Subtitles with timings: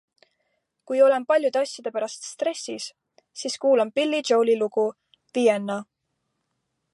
[0.91, 2.87] Kui olen paljude asjade pärast stressis,
[3.43, 4.87] siis kuulan Billy Joeli lugu
[5.39, 5.79] "Vienna".